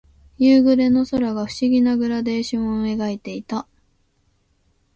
[0.39, 3.67] 夕暮れの空が不思議なグラデーションを描いていた。